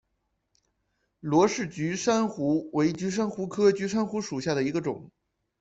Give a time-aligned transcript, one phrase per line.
[1.19, 5.11] 罗氏菊珊瑚为菊珊瑚科菊珊瑚属下的一个种。